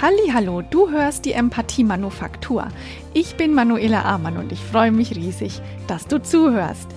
Hallo, 0.00 0.60
du 0.60 0.90
hörst 0.90 1.24
die 1.24 1.32
Empathie 1.32 1.84
Manufaktur. 1.84 2.68
Ich 3.14 3.36
bin 3.36 3.54
Manuela 3.54 4.04
Amann 4.04 4.36
und 4.36 4.52
ich 4.52 4.60
freue 4.60 4.90
mich 4.90 5.14
riesig, 5.14 5.62
dass 5.86 6.06
du 6.06 6.20
zuhörst. 6.20 6.88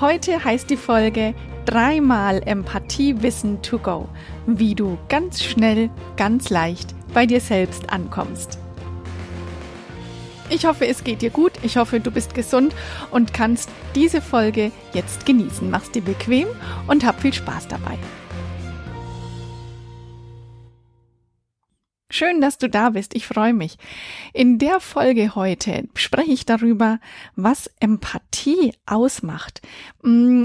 Heute 0.00 0.42
heißt 0.42 0.70
die 0.70 0.76
Folge 0.76 1.34
dreimal 1.66 2.42
Empathie 2.44 3.22
Wissen 3.22 3.60
to 3.62 3.78
go, 3.78 4.08
wie 4.46 4.74
du 4.74 4.98
ganz 5.08 5.44
schnell, 5.44 5.90
ganz 6.16 6.48
leicht 6.50 6.94
bei 7.12 7.26
dir 7.26 7.40
selbst 7.40 7.90
ankommst. 7.90 8.58
Ich 10.48 10.64
hoffe, 10.64 10.86
es 10.86 11.04
geht 11.04 11.22
dir 11.22 11.30
gut. 11.30 11.52
Ich 11.62 11.76
hoffe, 11.76 12.00
du 12.00 12.10
bist 12.10 12.34
gesund 12.34 12.74
und 13.10 13.34
kannst 13.34 13.68
diese 13.94 14.22
Folge 14.22 14.72
jetzt 14.92 15.26
genießen. 15.26 15.68
Mach's 15.70 15.90
dir 15.90 16.02
bequem 16.02 16.48
und 16.86 17.04
hab 17.04 17.20
viel 17.20 17.34
Spaß 17.34 17.68
dabei. 17.68 17.98
Schön, 22.16 22.40
dass 22.40 22.56
du 22.56 22.70
da 22.70 22.88
bist. 22.88 23.14
Ich 23.14 23.26
freue 23.26 23.52
mich. 23.52 23.76
In 24.32 24.56
der 24.56 24.80
Folge 24.80 25.34
heute 25.34 25.86
spreche 25.92 26.32
ich 26.32 26.46
darüber, 26.46 26.98
was 27.34 27.70
Empathie 27.78 28.72
ausmacht. 28.86 29.60
Mm, 30.02 30.44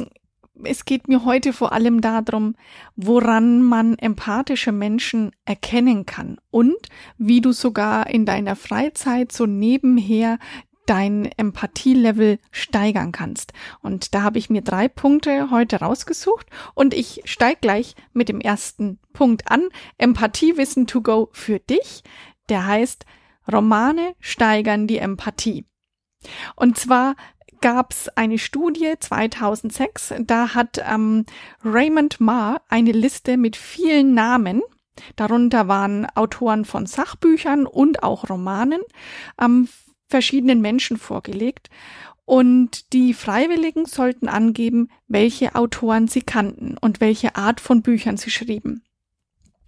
es 0.65 0.83
geht 0.83 1.07
mir 1.07 1.23
heute 1.23 1.53
vor 1.53 1.71
allem 1.71 2.01
darum, 2.01 2.55
woran 2.97 3.61
man 3.61 3.97
empathische 3.97 4.73
Menschen 4.73 5.31
erkennen 5.45 6.05
kann 6.05 6.39
und 6.49 6.75
wie 7.17 7.39
du 7.39 7.53
sogar 7.53 8.09
in 8.09 8.25
deiner 8.25 8.57
Freizeit 8.57 9.31
so 9.31 9.45
nebenher 9.45 10.39
dein 10.85 11.25
Empathielevel 11.37 12.39
steigern 12.51 13.11
kannst. 13.11 13.53
Und 13.81 14.13
da 14.13 14.23
habe 14.23 14.39
ich 14.39 14.49
mir 14.49 14.61
drei 14.61 14.87
Punkte 14.87 15.51
heute 15.51 15.77
rausgesucht 15.77 16.47
und 16.73 16.93
ich 16.93 17.21
steige 17.25 17.59
gleich 17.61 17.95
mit 18.13 18.29
dem 18.29 18.41
ersten 18.41 18.99
Punkt 19.13 19.49
an. 19.49 19.69
Empathiewissen 19.97 20.87
to 20.87 21.01
go 21.01 21.29
für 21.31 21.59
dich. 21.59 22.03
Der 22.49 22.65
heißt, 22.65 23.05
Romane 23.51 24.15
steigern 24.19 24.87
die 24.87 24.97
Empathie. 24.97 25.65
Und 26.55 26.77
zwar 26.77 27.15
gab 27.61 27.91
es 27.91 28.09
eine 28.09 28.39
Studie 28.39 28.93
2006, 28.99 30.15
da 30.21 30.55
hat 30.55 30.83
ähm, 30.83 31.25
Raymond 31.63 32.19
Marr 32.19 32.61
eine 32.69 32.91
Liste 32.91 33.37
mit 33.37 33.55
vielen 33.55 34.13
Namen 34.13 34.61
Darunter 35.15 35.67
waren 35.67 36.05
Autoren 36.15 36.65
von 36.65 36.85
Sachbüchern 36.85 37.65
und 37.65 38.03
auch 38.03 38.29
Romanen 38.29 38.81
ähm, 39.39 39.67
verschiedenen 40.11 40.61
Menschen 40.61 40.97
vorgelegt 40.97 41.69
und 42.25 42.93
die 42.93 43.13
Freiwilligen 43.13 43.85
sollten 43.85 44.29
angeben, 44.29 44.89
welche 45.07 45.55
Autoren 45.55 46.07
sie 46.07 46.21
kannten 46.21 46.77
und 46.79 47.01
welche 47.01 47.35
Art 47.35 47.59
von 47.59 47.81
Büchern 47.81 48.17
sie 48.17 48.29
schrieben. 48.29 48.83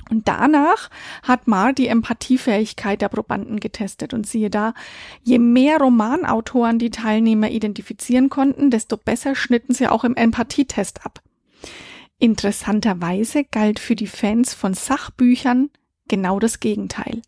Und 0.09 0.27
danach 0.27 0.89
hat 1.23 1.47
Marr 1.47 1.73
die 1.73 1.87
Empathiefähigkeit 1.87 3.01
der 3.01 3.09
Probanden 3.09 3.59
getestet 3.59 4.13
und 4.13 4.27
siehe 4.27 4.49
da, 4.49 4.73
je 5.23 5.39
mehr 5.39 5.77
Romanautoren 5.77 6.77
die 6.77 6.91
Teilnehmer 6.91 7.49
identifizieren 7.49 8.29
konnten, 8.29 8.69
desto 8.69 8.97
besser 8.97 9.35
schnitten 9.35 9.73
sie 9.73 9.87
auch 9.87 10.03
im 10.03 10.15
Empathietest 10.15 11.05
ab. 11.05 11.21
Interessanterweise 12.19 13.43
galt 13.43 13.79
für 13.79 13.95
die 13.95 14.07
Fans 14.07 14.53
von 14.53 14.73
Sachbüchern 14.73 15.69
genau 16.07 16.39
das 16.39 16.59
Gegenteil. 16.59 17.21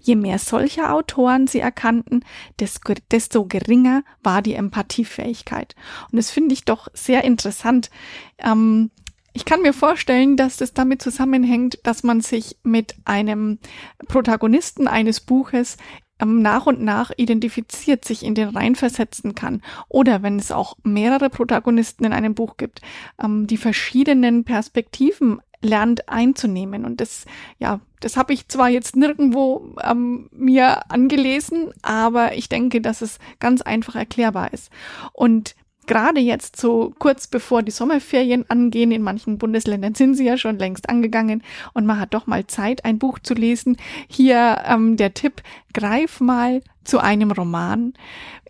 Je 0.00 0.16
mehr 0.16 0.38
solcher 0.38 0.92
Autoren 0.92 1.46
sie 1.46 1.60
erkannten, 1.60 2.24
desto 2.58 3.44
geringer 3.46 4.02
war 4.22 4.42
die 4.42 4.54
Empathiefähigkeit. 4.54 5.74
Und 6.10 6.16
das 6.16 6.30
finde 6.30 6.54
ich 6.54 6.64
doch 6.64 6.88
sehr 6.94 7.24
interessant. 7.24 7.90
Ähm, 8.38 8.90
ich 9.36 9.44
kann 9.44 9.62
mir 9.62 9.72
vorstellen, 9.72 10.36
dass 10.36 10.56
das 10.56 10.74
damit 10.74 11.02
zusammenhängt, 11.02 11.80
dass 11.82 12.04
man 12.04 12.20
sich 12.20 12.56
mit 12.62 12.94
einem 13.04 13.58
Protagonisten 14.06 14.86
eines 14.86 15.20
Buches 15.20 15.76
ähm, 16.20 16.40
nach 16.40 16.66
und 16.66 16.80
nach 16.80 17.10
identifiziert, 17.16 18.04
sich 18.04 18.24
in 18.24 18.36
den 18.36 18.50
Reihen 18.50 18.76
versetzen 18.76 19.34
kann. 19.34 19.60
Oder 19.88 20.22
wenn 20.22 20.38
es 20.38 20.52
auch 20.52 20.76
mehrere 20.84 21.30
Protagonisten 21.30 22.04
in 22.04 22.12
einem 22.12 22.34
Buch 22.34 22.56
gibt, 22.56 22.80
ähm, 23.20 23.48
die 23.48 23.56
verschiedenen 23.56 24.44
Perspektiven 24.44 25.40
lernt 25.64 26.08
einzunehmen. 26.08 26.84
Und 26.84 27.00
das, 27.00 27.24
ja, 27.58 27.80
das 28.00 28.16
habe 28.16 28.32
ich 28.32 28.48
zwar 28.48 28.68
jetzt 28.68 28.96
nirgendwo 28.96 29.74
ähm, 29.82 30.28
mir 30.30 30.90
angelesen, 30.90 31.72
aber 31.82 32.36
ich 32.36 32.48
denke, 32.48 32.80
dass 32.80 33.02
es 33.02 33.18
ganz 33.40 33.62
einfach 33.62 33.96
erklärbar 33.96 34.52
ist. 34.52 34.70
Und 35.12 35.56
gerade 35.86 36.20
jetzt 36.20 36.56
so 36.60 36.94
kurz 36.98 37.26
bevor 37.26 37.62
die 37.62 37.70
Sommerferien 37.70 38.48
angehen, 38.48 38.92
in 38.92 39.02
manchen 39.02 39.38
Bundesländern 39.38 39.94
sind 39.94 40.14
sie 40.14 40.24
ja 40.24 40.36
schon 40.36 40.58
längst 40.58 40.88
angegangen 40.88 41.42
und 41.72 41.86
man 41.86 42.00
hat 42.00 42.14
doch 42.14 42.26
mal 42.26 42.46
Zeit, 42.46 42.84
ein 42.84 42.98
Buch 42.98 43.18
zu 43.18 43.34
lesen. 43.34 43.76
Hier 44.08 44.62
ähm, 44.66 44.96
der 44.96 45.14
Tipp, 45.14 45.42
greif 45.72 46.20
mal 46.20 46.62
zu 46.84 46.98
einem 46.98 47.30
Roman, 47.30 47.94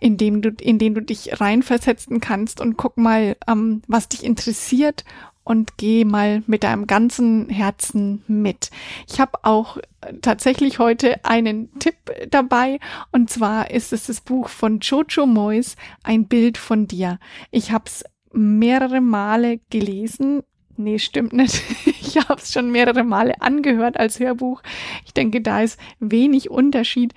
in 0.00 0.16
dem 0.16 0.42
du, 0.42 0.50
in 0.60 0.78
den 0.78 0.94
du 0.94 1.02
dich 1.02 1.40
reinversetzen 1.40 2.20
kannst 2.20 2.60
und 2.60 2.76
guck 2.76 2.96
mal, 2.96 3.36
ähm, 3.46 3.82
was 3.86 4.08
dich 4.08 4.24
interessiert 4.24 5.04
und 5.44 5.76
geh 5.76 6.04
mal 6.04 6.42
mit 6.46 6.64
deinem 6.64 6.86
ganzen 6.86 7.48
Herzen 7.50 8.24
mit. 8.26 8.70
Ich 9.08 9.20
habe 9.20 9.38
auch 9.42 9.78
tatsächlich 10.22 10.78
heute 10.78 11.24
einen 11.24 11.78
Tipp 11.78 11.96
dabei 12.30 12.80
und 13.12 13.30
zwar 13.30 13.70
ist 13.70 13.92
es 13.92 14.06
das 14.06 14.20
Buch 14.20 14.48
von 14.48 14.80
Jojo 14.80 15.26
Moyes, 15.26 15.76
Ein 16.02 16.26
Bild 16.26 16.58
von 16.58 16.88
dir. 16.88 17.18
Ich 17.50 17.70
habe 17.70 17.84
es 17.86 18.04
mehrere 18.32 19.00
Male 19.00 19.60
gelesen. 19.70 20.42
Nee, 20.76 20.98
stimmt 20.98 21.32
nicht. 21.32 21.62
Ich 22.06 22.28
habe 22.28 22.40
es 22.40 22.52
schon 22.52 22.70
mehrere 22.70 23.02
Male 23.02 23.40
angehört 23.40 23.98
als 23.98 24.20
Hörbuch. 24.20 24.62
Ich 25.04 25.14
denke, 25.14 25.40
da 25.40 25.62
ist 25.62 25.80
wenig 25.98 26.48
Unterschied 26.48 27.12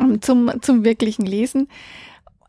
ähm, 0.00 0.20
zum, 0.22 0.50
zum 0.60 0.84
wirklichen 0.84 1.24
Lesen. 1.24 1.68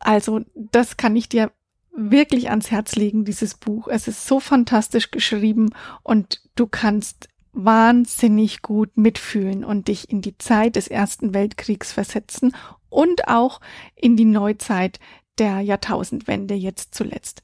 Also, 0.00 0.40
das 0.54 0.96
kann 0.96 1.14
ich 1.14 1.28
dir 1.28 1.52
wirklich 1.94 2.50
ans 2.50 2.70
Herz 2.70 2.94
legen, 2.94 3.24
dieses 3.24 3.54
Buch. 3.54 3.88
Es 3.88 4.08
ist 4.08 4.26
so 4.26 4.40
fantastisch 4.40 5.10
geschrieben 5.10 5.70
und 6.02 6.40
du 6.54 6.66
kannst 6.66 7.28
wahnsinnig 7.52 8.62
gut 8.62 8.96
mitfühlen 8.96 9.64
und 9.64 9.88
dich 9.88 10.10
in 10.10 10.22
die 10.22 10.38
Zeit 10.38 10.76
des 10.76 10.88
Ersten 10.88 11.34
Weltkriegs 11.34 11.92
versetzen 11.92 12.56
und 12.88 13.28
auch 13.28 13.60
in 13.94 14.16
die 14.16 14.24
Neuzeit 14.24 14.98
der 15.38 15.60
Jahrtausendwende 15.60 16.54
jetzt 16.54 16.94
zuletzt. 16.94 17.42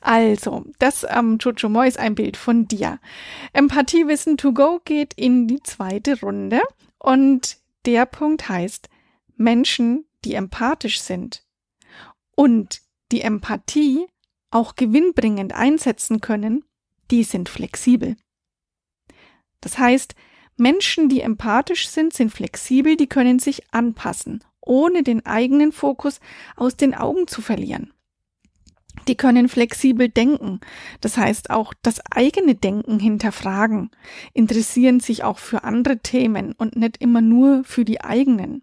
Also, 0.00 0.64
das 0.78 1.06
ähm, 1.08 1.38
Jojo 1.40 1.68
Moy 1.68 1.88
ist 1.88 1.98
ein 1.98 2.14
Bild 2.14 2.36
von 2.36 2.66
dir. 2.66 2.98
Empathiewissen 3.52 4.36
to 4.36 4.52
go 4.52 4.80
geht 4.84 5.14
in 5.14 5.46
die 5.46 5.62
zweite 5.62 6.20
Runde 6.20 6.60
und 6.98 7.58
der 7.86 8.06
Punkt 8.06 8.48
heißt, 8.48 8.88
Menschen, 9.36 10.04
die 10.24 10.34
empathisch 10.34 11.00
sind 11.00 11.44
und 12.34 12.82
die 13.12 13.22
Empathie 13.22 14.06
auch 14.50 14.76
gewinnbringend 14.76 15.52
einsetzen 15.52 16.20
können, 16.20 16.64
die 17.10 17.24
sind 17.24 17.48
flexibel. 17.48 18.16
Das 19.60 19.78
heißt, 19.78 20.14
Menschen, 20.56 21.08
die 21.08 21.20
empathisch 21.20 21.88
sind, 21.88 22.12
sind 22.12 22.30
flexibel, 22.30 22.96
die 22.96 23.06
können 23.06 23.38
sich 23.38 23.72
anpassen, 23.72 24.44
ohne 24.60 25.02
den 25.02 25.24
eigenen 25.24 25.72
Fokus 25.72 26.20
aus 26.56 26.76
den 26.76 26.94
Augen 26.94 27.26
zu 27.26 27.40
verlieren. 27.42 27.92
Die 29.08 29.16
können 29.16 29.48
flexibel 29.48 30.08
denken, 30.08 30.60
das 31.00 31.16
heißt 31.16 31.50
auch 31.50 31.72
das 31.82 32.00
eigene 32.10 32.54
Denken 32.54 33.00
hinterfragen, 33.00 33.90
interessieren 34.34 35.00
sich 35.00 35.24
auch 35.24 35.38
für 35.38 35.64
andere 35.64 35.98
Themen 35.98 36.52
und 36.52 36.76
nicht 36.76 36.98
immer 36.98 37.20
nur 37.20 37.64
für 37.64 37.84
die 37.84 38.02
eigenen. 38.02 38.62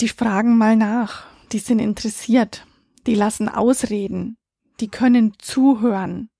Die 0.00 0.08
fragen 0.08 0.58
mal 0.58 0.74
nach, 0.74 1.26
die 1.52 1.58
sind 1.58 1.78
interessiert, 1.78 2.66
die 3.06 3.14
lassen 3.14 3.48
ausreden, 3.48 4.36
die 4.80 4.88
können 4.88 5.34
zuhören. 5.38 6.30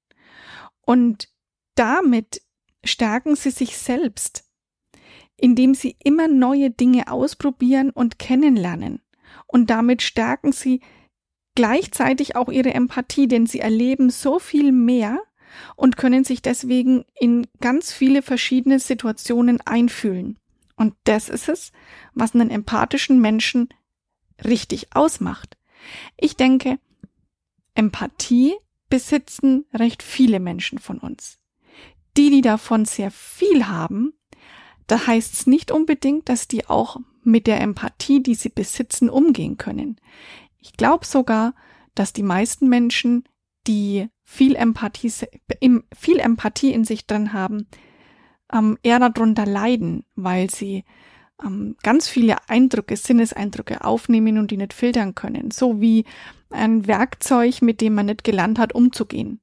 Und 0.81 1.29
damit 1.75 2.43
stärken 2.85 3.37
sie 3.37 3.51
sich 3.51 3.79
selbst, 3.79 4.45
indem 5.37 5.75
sie 5.75 5.97
immer 6.03 6.29
neue 6.29 6.71
Dinge 6.71 7.11
ausprobieren 7.11 7.91
und 7.91 8.19
kennenlernen. 8.19 9.01
Und 9.47 9.71
damit 9.71 10.03
stärken 10.03 10.53
sie 10.53 10.81
gleichzeitig 11.55 12.37
auch 12.37 12.49
ihre 12.49 12.75
Empathie, 12.75 13.29
denn 13.29 13.47
sie 13.47 13.61
erleben 13.61 14.11
so 14.11 14.39
viel 14.39 14.73
mehr 14.73 15.21
und 15.77 15.97
können 15.97 16.25
sich 16.25 16.43
deswegen 16.43 17.05
in 17.19 17.47
ganz 17.61 17.93
viele 17.93 18.23
verschiedene 18.23 18.79
Situationen 18.79 19.61
einfühlen. 19.61 20.39
Und 20.77 20.95
das 21.05 21.29
ist 21.29 21.49
es, 21.49 21.73
was 22.15 22.35
einen 22.35 22.51
empathischen 22.51 23.21
Menschen 23.21 23.69
richtig 24.45 24.97
ausmacht. 24.97 25.57
Ich 26.17 26.37
denke, 26.37 26.79
Empathie 27.75 28.55
besitzen 28.89 29.65
recht 29.73 30.03
viele 30.03 30.41
Menschen 30.41 30.79
von 30.79 30.99
uns. 30.99 31.39
Die, 32.17 32.31
die 32.31 32.43
davon 32.43 32.85
sehr 32.85 33.11
viel 33.11 33.67
haben, 33.67 34.13
da 34.87 35.07
heißt 35.07 35.33
es 35.33 35.47
nicht 35.47 35.71
unbedingt, 35.71 36.29
dass 36.29 36.49
die 36.49 36.67
auch 36.67 36.99
mit 37.23 37.47
der 37.47 37.61
Empathie, 37.61 38.23
die 38.23 38.35
sie 38.35 38.51
besitzen, 38.51 39.09
umgehen 39.09 39.57
können. 39.57 39.97
Ich 40.59 40.75
glaube 40.75 41.07
sogar, 41.07 41.55
dass 41.95 42.13
die 42.13 42.23
meisten 42.23 42.69
Menschen, 42.69 43.25
die 43.67 44.09
viel 44.25 44.57
Empathie, 44.57 45.11
viel 45.95 46.19
Empathie 46.19 46.73
in 46.73 46.85
sich 46.85 47.07
drin 47.07 47.33
haben, 47.33 47.69
eher 48.83 48.99
darunter 48.99 49.47
leiden, 49.47 50.05
weil 50.15 50.51
sie 50.51 50.85
ähm, 51.45 51.77
ganz 51.83 52.09
viele 52.09 52.49
Eindrücke, 52.49 52.97
Sinneseindrücke 52.97 53.85
aufnehmen 53.85 54.39
und 54.39 54.51
die 54.51 54.57
nicht 54.57 54.73
filtern 54.73 55.15
können. 55.15 55.51
So 55.51 55.81
wie 55.81 56.05
ein 56.51 56.87
Werkzeug, 56.87 57.63
mit 57.63 57.81
dem 57.81 57.95
man 57.95 58.07
nicht 58.07 58.25
gelernt 58.25 58.59
hat, 58.59 58.75
umzugehen. 58.75 59.41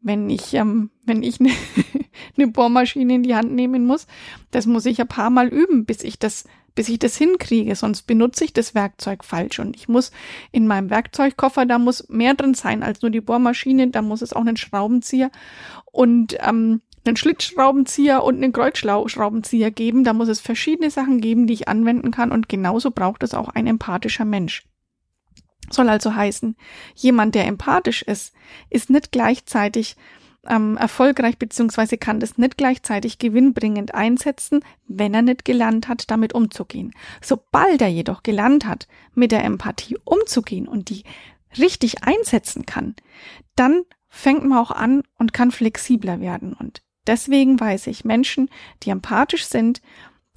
Wenn 0.00 0.30
ich, 0.30 0.54
ähm, 0.54 0.90
wenn 1.04 1.22
ich 1.22 1.40
eine, 1.40 1.50
eine 2.36 2.48
Bohrmaschine 2.48 3.14
in 3.14 3.22
die 3.22 3.34
Hand 3.34 3.52
nehmen 3.52 3.86
muss, 3.86 4.06
das 4.50 4.66
muss 4.66 4.86
ich 4.86 5.00
ein 5.00 5.08
paar 5.08 5.30
Mal 5.30 5.48
üben, 5.48 5.84
bis 5.84 6.04
ich 6.04 6.18
das, 6.18 6.44
bis 6.74 6.88
ich 6.88 6.98
das 6.98 7.16
hinkriege, 7.16 7.74
sonst 7.74 8.02
benutze 8.02 8.44
ich 8.44 8.52
das 8.52 8.74
Werkzeug 8.74 9.24
falsch. 9.24 9.58
Und 9.58 9.74
ich 9.74 9.88
muss 9.88 10.12
in 10.52 10.66
meinem 10.66 10.90
Werkzeugkoffer, 10.90 11.66
da 11.66 11.78
muss 11.78 12.08
mehr 12.08 12.34
drin 12.34 12.54
sein 12.54 12.82
als 12.82 13.02
nur 13.02 13.10
die 13.10 13.20
Bohrmaschine, 13.20 13.88
da 13.88 14.02
muss 14.02 14.22
es 14.22 14.32
auch 14.32 14.42
einen 14.42 14.56
Schraubenzieher 14.56 15.30
und 15.90 16.36
ähm, 16.40 16.82
einen 17.06 17.16
Schlitzschraubenzieher 17.16 18.22
und 18.22 18.36
einen 18.36 18.52
Kreuzschraubenzieher 18.52 19.70
geben. 19.70 20.04
Da 20.04 20.12
muss 20.12 20.28
es 20.28 20.40
verschiedene 20.40 20.90
Sachen 20.90 21.20
geben, 21.20 21.46
die 21.46 21.54
ich 21.54 21.68
anwenden 21.68 22.10
kann 22.10 22.32
und 22.32 22.48
genauso 22.48 22.90
braucht 22.90 23.22
es 23.22 23.34
auch 23.34 23.48
ein 23.48 23.66
empathischer 23.66 24.24
Mensch. 24.24 24.64
Soll 25.70 25.88
also 25.88 26.14
heißen, 26.14 26.56
jemand, 26.94 27.34
der 27.34 27.46
empathisch 27.46 28.02
ist, 28.02 28.34
ist 28.70 28.90
nicht 28.90 29.10
gleichzeitig 29.10 29.96
ähm, 30.48 30.76
erfolgreich 30.76 31.38
beziehungsweise 31.38 31.98
kann 31.98 32.20
das 32.20 32.38
nicht 32.38 32.56
gleichzeitig 32.56 33.18
gewinnbringend 33.18 33.94
einsetzen, 33.94 34.60
wenn 34.86 35.14
er 35.14 35.22
nicht 35.22 35.44
gelernt 35.44 35.88
hat, 35.88 36.10
damit 36.10 36.34
umzugehen. 36.34 36.92
Sobald 37.20 37.82
er 37.82 37.88
jedoch 37.88 38.22
gelernt 38.22 38.66
hat, 38.66 38.86
mit 39.14 39.32
der 39.32 39.44
Empathie 39.44 39.98
umzugehen 40.04 40.68
und 40.68 40.88
die 40.88 41.04
richtig 41.58 42.04
einsetzen 42.04 42.66
kann, 42.66 42.94
dann 43.54 43.82
fängt 44.08 44.44
man 44.44 44.58
auch 44.58 44.70
an 44.70 45.02
und 45.18 45.32
kann 45.32 45.50
flexibler 45.50 46.20
werden. 46.20 46.52
Und 46.52 46.82
deswegen 47.06 47.58
weiß 47.58 47.86
ich, 47.88 48.04
Menschen, 48.04 48.48
die 48.82 48.90
empathisch 48.90 49.46
sind, 49.46 49.80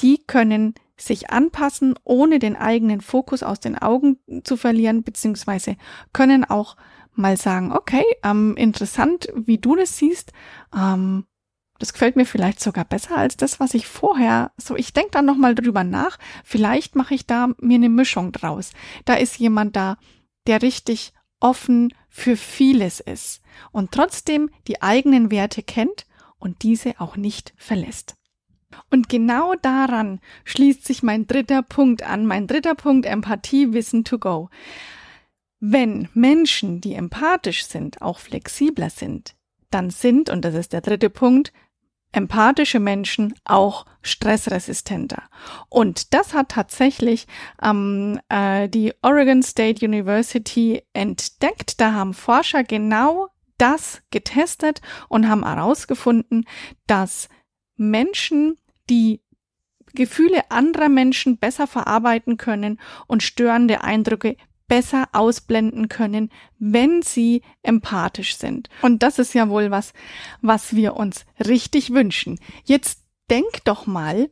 die 0.01 0.21
können 0.25 0.75
sich 0.98 1.30
anpassen, 1.30 1.95
ohne 2.04 2.39
den 2.39 2.56
eigenen 2.56 3.01
Fokus 3.01 3.44
aus 3.44 3.60
den 3.60 3.77
Augen 3.77 4.18
zu 4.44 4.57
verlieren, 4.57 5.04
beziehungsweise 5.04 5.77
können 6.13 6.44
auch 6.44 6.75
mal 7.13 7.38
sagen, 7.38 7.71
okay, 7.71 8.04
ähm, 8.24 8.56
interessant, 8.57 9.27
wie 9.36 9.57
du 9.57 9.75
das 9.75 9.98
siehst, 9.98 10.31
ähm, 10.75 11.25
das 11.80 11.94
gefällt 11.94 12.18
mir 12.18 12.25
vielleicht 12.25 12.60
sogar 12.60 12.83
besser 12.83 13.18
als 13.18 13.38
das, 13.38 13.60
was 13.60 13.74
ich 13.74 13.88
vorher, 13.88 14.51
so 14.57 14.75
ich 14.75 14.92
denke 14.92 15.12
dann 15.12 15.25
nochmal 15.25 15.56
drüber 15.56 15.83
nach, 15.83 16.18
vielleicht 16.44 16.95
mache 16.95 17.13
ich 17.13 17.25
da 17.25 17.50
mir 17.60 17.75
eine 17.75 17.89
Mischung 17.89 18.33
draus. 18.33 18.71
Da 19.06 19.13
ist 19.13 19.38
jemand 19.38 19.75
da, 19.77 19.98
der 20.45 20.62
richtig 20.62 21.13
offen 21.39 21.94
für 22.10 22.36
vieles 22.36 23.00
ist 23.00 23.42
und 23.71 23.94
trotzdem 23.94 24.50
die 24.68 24.81
eigenen 24.81 25.31
Werte 25.31 25.63
kennt 25.63 26.06
und 26.39 26.63
diese 26.63 27.00
auch 27.00 27.15
nicht 27.15 27.53
verlässt. 27.57 28.15
Und 28.89 29.09
genau 29.09 29.56
daran 29.56 30.19
schließt 30.45 30.86
sich 30.86 31.03
mein 31.03 31.27
dritter 31.27 31.63
Punkt 31.63 32.03
an, 32.03 32.25
mein 32.25 32.47
dritter 32.47 32.75
Punkt 32.75 33.06
Empathie, 33.06 33.74
Wissen 33.74 34.03
to 34.03 34.19
go. 34.19 34.50
Wenn 35.59 36.07
Menschen, 36.13 36.80
die 36.80 36.94
empathisch 36.94 37.65
sind, 37.65 38.01
auch 38.01 38.19
flexibler 38.19 38.89
sind, 38.89 39.36
dann 39.71 39.89
sind, 39.89 40.30
und 40.30 40.45
das 40.45 40.56
ist 40.56 40.74
der 40.74 40.81
dritte 40.81 41.09
Punkt, 41.09 41.51
empathische 42.12 42.80
Menschen 42.80 43.35
auch 43.44 43.85
stressresistenter. 44.01 45.24
Und 45.69 46.13
das 46.13 46.33
hat 46.33 46.50
tatsächlich 46.50 47.27
ähm, 47.62 48.19
äh, 48.30 48.68
die 48.68 48.94
Oregon 49.01 49.44
State 49.44 49.85
University 49.85 50.83
entdeckt. 50.94 51.80
Da 51.80 51.94
haben 51.94 52.13
Forscher 52.13 52.63
genau 52.63 53.27
das 53.59 54.01
getestet 54.09 54.81
und 55.07 55.29
haben 55.29 55.45
herausgefunden, 55.45 56.45
dass 56.88 57.29
Menschen, 57.77 58.57
die 58.89 59.21
Gefühle 59.94 60.50
anderer 60.50 60.89
Menschen 60.89 61.38
besser 61.38 61.67
verarbeiten 61.67 62.38
können 62.38 62.79
und 63.07 63.23
störende 63.23 63.83
Eindrücke 63.83 64.35
besser 64.67 65.09
ausblenden 65.13 65.89
können, 65.89 66.29
wenn 66.59 67.01
sie 67.01 67.41
empathisch 67.63 68.38
sind. 68.38 68.69
Und 68.81 69.03
das 69.03 69.19
ist 69.19 69.33
ja 69.33 69.50
wohl 69.50 69.71
was, 69.71 69.94
was 70.41 70.75
wir 70.75 70.95
uns 70.95 71.25
richtig 71.45 71.94
wünschen. 71.94 72.39
Jetzt 72.63 73.01
denk 73.29 73.63
doch 73.65 73.88
mal 73.88 74.29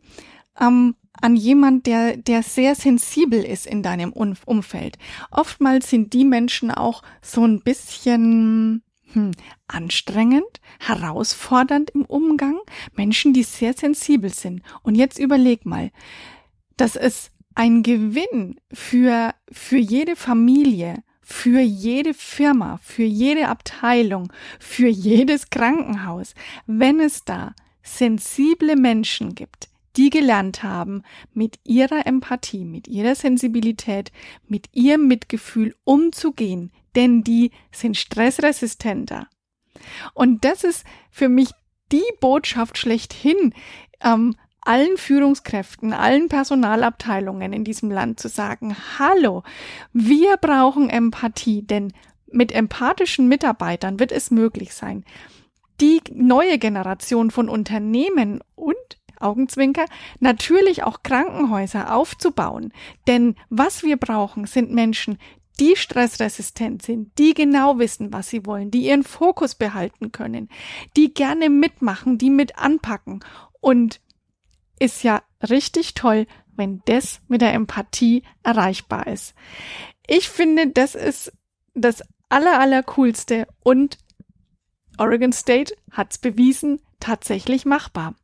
ähm, 0.59 0.95
an 1.19 1.35
jemand, 1.35 1.88
der, 1.88 2.18
der 2.18 2.44
sehr 2.44 2.75
sensibel 2.75 3.44
ist 3.44 3.65
in 3.65 3.81
deinem 3.81 4.13
Umfeld. 4.13 4.97
Oftmals 5.31 5.89
sind 5.89 6.13
die 6.13 6.25
Menschen 6.25 6.71
auch 6.71 7.01
so 7.21 7.44
ein 7.44 7.62
bisschen 7.62 8.83
hm, 9.13 9.31
anstrengend, 9.68 10.62
herausfordernd 10.80 11.92
im 11.92 12.06
Umgang, 12.06 12.59
Menschen, 12.95 13.33
die 13.33 13.44
sehr 13.44 13.74
sensibel 13.74 14.30
sind. 14.30 14.62
Und 14.83 14.95
jetzt 14.95 15.19
überleg 15.19 15.65
mal, 15.65 15.92
dass 16.75 16.95
es 16.95 17.31
ein 17.56 17.83
Gewinn 17.83 18.59
für, 18.71 19.33
für 19.51 19.77
jede 19.77 20.15
Familie, 20.15 21.04
für 21.21 21.59
jede 21.59 22.13
Firma, 22.13 22.80
für 22.83 23.04
jede 23.04 23.50
Abteilung, 23.50 24.31
für 24.59 24.88
jedes 24.88 25.50
Krankenhaus, 25.50 26.36
wenn 26.68 27.00
es 27.00 27.25
da 27.25 27.53
sensible 27.83 28.75
Menschen 28.75 29.36
gibt, 29.36 29.69
die 29.97 30.09
gelernt 30.09 30.63
haben, 30.63 31.03
mit 31.33 31.59
ihrer 31.63 32.05
Empathie, 32.05 32.65
mit 32.65 32.88
ihrer 32.88 33.15
Sensibilität, 33.15 34.11
mit 34.47 34.69
ihrem 34.73 35.07
Mitgefühl 35.07 35.75
umzugehen, 35.83 36.71
denn 36.95 37.23
die 37.23 37.51
sind 37.71 37.97
stressresistenter. 37.97 39.27
Und 40.13 40.45
das 40.45 40.63
ist 40.63 40.85
für 41.11 41.29
mich 41.29 41.49
die 41.91 42.05
Botschaft 42.19 42.77
schlechthin, 42.77 43.53
ähm, 44.01 44.35
allen 44.61 44.97
Führungskräften, 44.97 45.94
allen 45.94 46.27
Personalabteilungen 46.27 47.53
in 47.53 47.63
diesem 47.63 47.89
Land 47.89 48.19
zu 48.19 48.27
sagen, 48.27 48.75
hallo, 49.00 49.43
wir 49.93 50.35
brauchen 50.38 50.89
Empathie, 50.89 51.61
denn 51.61 51.93
mit 52.29 52.51
empathischen 52.51 53.29
Mitarbeitern 53.29 54.00
wird 54.00 54.11
es 54.11 54.29
möglich 54.29 54.73
sein, 54.73 55.05
die 55.79 56.01
neue 56.13 56.57
Generation 56.57 57.31
von 57.31 57.47
Unternehmen 57.47 58.41
und 58.55 58.75
Augenzwinker, 59.19 59.85
natürlich 60.19 60.83
auch 60.83 61.03
Krankenhäuser 61.03 61.95
aufzubauen. 61.95 62.73
Denn 63.07 63.35
was 63.49 63.83
wir 63.83 63.97
brauchen, 63.97 64.45
sind 64.45 64.71
Menschen, 64.71 65.17
die 65.59 65.75
stressresistent 65.75 66.83
sind, 66.83 67.17
die 67.17 67.33
genau 67.33 67.79
wissen, 67.79 68.13
was 68.13 68.29
sie 68.29 68.45
wollen, 68.45 68.71
die 68.71 68.85
ihren 68.85 69.03
Fokus 69.03 69.55
behalten 69.55 70.11
können, 70.11 70.49
die 70.95 71.13
gerne 71.13 71.49
mitmachen, 71.49 72.17
die 72.17 72.29
mit 72.29 72.59
anpacken. 72.59 73.23
Und 73.59 73.99
ist 74.79 75.03
ja 75.03 75.23
richtig 75.49 75.95
toll, 75.95 76.27
wenn 76.55 76.81
das 76.85 77.21
mit 77.27 77.41
der 77.41 77.53
Empathie 77.53 78.24
erreichbar 78.43 79.07
ist. 79.07 79.33
Ich 80.07 80.29
finde, 80.29 80.67
das 80.67 80.95
ist 80.95 81.31
das 81.74 82.03
aller, 82.29 82.59
aller 82.59 82.83
coolste 82.83 83.47
und 83.63 83.97
Oregon 84.97 85.31
State 85.31 85.75
hat's 85.91 86.17
bewiesen, 86.17 86.81
tatsächlich 87.00 87.65
machbar. 87.65 88.15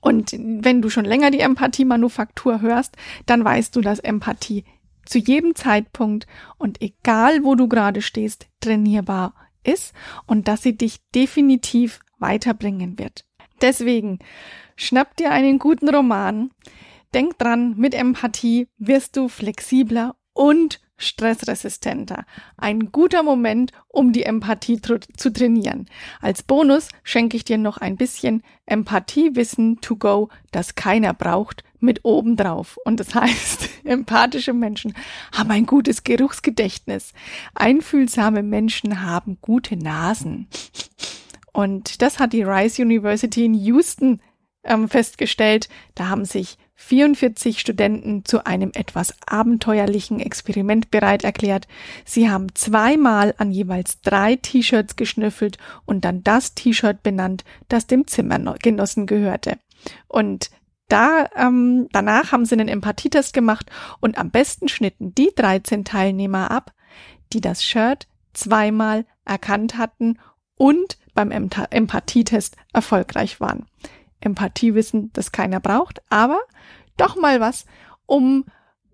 Und 0.00 0.32
wenn 0.32 0.82
du 0.82 0.90
schon 0.90 1.04
länger 1.04 1.30
die 1.30 1.40
Empathie-Manufaktur 1.40 2.60
hörst, 2.60 2.96
dann 3.26 3.44
weißt 3.44 3.74
du, 3.74 3.80
dass 3.80 3.98
Empathie 3.98 4.64
zu 5.04 5.18
jedem 5.18 5.54
Zeitpunkt 5.54 6.26
und 6.58 6.82
egal 6.82 7.44
wo 7.44 7.54
du 7.54 7.68
gerade 7.68 8.02
stehst, 8.02 8.46
trainierbar 8.60 9.34
ist 9.62 9.94
und 10.26 10.48
dass 10.48 10.62
sie 10.62 10.76
dich 10.76 10.98
definitiv 11.14 12.00
weiterbringen 12.18 12.98
wird. 12.98 13.24
Deswegen 13.60 14.18
schnapp 14.76 15.16
dir 15.16 15.30
einen 15.30 15.58
guten 15.58 15.88
Roman. 15.88 16.50
Denk 17.14 17.38
dran, 17.38 17.74
mit 17.76 17.94
Empathie 17.94 18.68
wirst 18.78 19.16
du 19.16 19.28
flexibler 19.28 20.16
und 20.34 20.80
stressresistenter. 20.96 22.24
Ein 22.56 22.90
guter 22.92 23.22
Moment, 23.22 23.72
um 23.88 24.12
die 24.12 24.24
Empathie 24.24 24.80
zu 24.80 25.32
trainieren. 25.32 25.86
Als 26.20 26.42
Bonus 26.42 26.88
schenke 27.02 27.36
ich 27.36 27.44
dir 27.44 27.58
noch 27.58 27.78
ein 27.78 27.96
bisschen 27.96 28.42
Empathiewissen 28.66 29.80
to 29.80 29.96
go, 29.96 30.28
das 30.52 30.74
keiner 30.74 31.14
braucht, 31.14 31.64
mit 31.80 32.04
oben 32.04 32.36
drauf. 32.36 32.78
Und 32.84 33.00
das 33.00 33.14
heißt, 33.14 33.68
empathische 33.84 34.52
Menschen 34.52 34.94
haben 35.32 35.50
ein 35.50 35.66
gutes 35.66 36.04
Geruchsgedächtnis. 36.04 37.12
Einfühlsame 37.54 38.42
Menschen 38.42 39.02
haben 39.02 39.38
gute 39.40 39.76
Nasen. 39.76 40.48
Und 41.52 42.02
das 42.02 42.18
hat 42.18 42.32
die 42.32 42.42
Rice 42.42 42.78
University 42.78 43.46
in 43.46 43.54
Houston 43.54 44.20
ähm, 44.66 44.88
festgestellt. 44.88 45.68
Da 45.94 46.08
haben 46.08 46.24
sich 46.24 46.58
44 46.76 47.58
Studenten 47.58 48.24
zu 48.24 48.44
einem 48.44 48.70
etwas 48.74 49.14
abenteuerlichen 49.26 50.20
Experiment 50.20 50.90
bereit 50.90 51.24
erklärt. 51.24 51.66
Sie 52.04 52.30
haben 52.30 52.54
zweimal 52.54 53.34
an 53.38 53.50
jeweils 53.50 54.02
drei 54.02 54.36
T-Shirts 54.36 54.96
geschnüffelt 54.96 55.58
und 55.86 56.04
dann 56.04 56.22
das 56.22 56.54
T-Shirt 56.54 57.02
benannt, 57.02 57.44
das 57.68 57.86
dem 57.86 58.06
Zimmergenossen 58.06 59.06
gehörte. 59.06 59.58
Und 60.06 60.50
da, 60.88 61.28
ähm, 61.34 61.88
danach 61.92 62.32
haben 62.32 62.44
sie 62.44 62.54
einen 62.54 62.68
Empathietest 62.68 63.32
gemacht 63.32 63.70
und 64.00 64.18
am 64.18 64.30
besten 64.30 64.68
schnitten 64.68 65.14
die 65.14 65.32
13 65.34 65.84
Teilnehmer 65.84 66.50
ab, 66.50 66.72
die 67.32 67.40
das 67.40 67.64
Shirt 67.64 68.06
zweimal 68.34 69.06
erkannt 69.24 69.78
hatten 69.78 70.18
und 70.56 70.98
beim 71.14 71.30
Empathietest 71.30 72.56
erfolgreich 72.72 73.40
waren. 73.40 73.66
Empathiewissen, 74.20 75.10
das 75.12 75.32
keiner 75.32 75.60
braucht, 75.60 76.00
aber 76.10 76.40
doch 76.96 77.16
mal 77.16 77.40
was, 77.40 77.66
um 78.06 78.44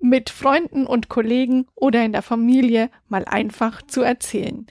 mit 0.01 0.31
Freunden 0.31 0.87
und 0.87 1.09
Kollegen 1.09 1.67
oder 1.75 2.05
in 2.05 2.13
der 2.13 2.23
Familie 2.23 2.91
mal 3.09 3.25
einfach 3.25 3.83
zu 3.83 4.03
erzählen. 4.03 4.67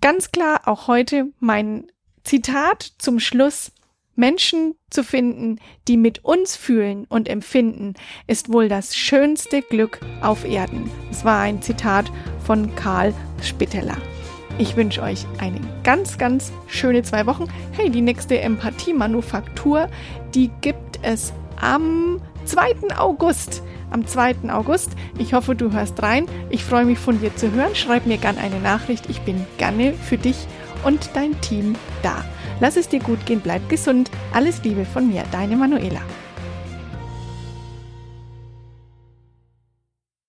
Ganz 0.00 0.32
klar 0.32 0.62
auch 0.66 0.88
heute 0.88 1.32
mein 1.38 1.86
Zitat 2.24 2.92
zum 2.98 3.20
Schluss. 3.20 3.72
Menschen 4.14 4.74
zu 4.90 5.04
finden, 5.04 5.58
die 5.88 5.96
mit 5.96 6.22
uns 6.22 6.54
fühlen 6.54 7.06
und 7.08 7.30
empfinden, 7.30 7.94
ist 8.26 8.52
wohl 8.52 8.68
das 8.68 8.94
schönste 8.94 9.62
Glück 9.62 10.00
auf 10.20 10.44
Erden. 10.44 10.90
Es 11.10 11.24
war 11.24 11.40
ein 11.40 11.62
Zitat 11.62 12.12
von 12.44 12.74
Karl 12.74 13.14
Spitteler. 13.42 13.96
Ich 14.58 14.76
wünsche 14.76 15.02
euch 15.02 15.26
eine 15.38 15.60
ganz, 15.82 16.18
ganz 16.18 16.52
schöne 16.66 17.02
zwei 17.02 17.26
Wochen. 17.26 17.46
Hey, 17.72 17.90
die 17.90 18.02
nächste 18.02 18.40
Empathie-Manufaktur, 18.40 19.88
die 20.34 20.50
gibt 20.60 20.98
es 21.02 21.32
am 21.60 22.20
2. 22.44 22.96
August. 22.96 23.62
Am 23.90 24.06
2. 24.06 24.50
August. 24.50 24.90
Ich 25.18 25.34
hoffe, 25.34 25.54
du 25.54 25.72
hörst 25.72 26.02
rein. 26.02 26.26
Ich 26.50 26.64
freue 26.64 26.84
mich 26.84 26.98
von 26.98 27.20
dir 27.20 27.34
zu 27.34 27.52
hören. 27.52 27.74
Schreib 27.74 28.06
mir 28.06 28.18
gerne 28.18 28.40
eine 28.40 28.60
Nachricht. 28.60 29.08
Ich 29.08 29.20
bin 29.22 29.46
gerne 29.58 29.94
für 29.94 30.18
dich 30.18 30.36
und 30.84 31.10
dein 31.14 31.40
Team 31.40 31.74
da. 32.02 32.24
Lass 32.60 32.76
es 32.76 32.88
dir 32.88 33.00
gut 33.00 33.24
gehen, 33.26 33.40
bleib 33.40 33.68
gesund. 33.68 34.10
Alles 34.32 34.62
Liebe 34.62 34.84
von 34.84 35.08
mir, 35.08 35.24
deine 35.32 35.56
Manuela. 35.56 36.00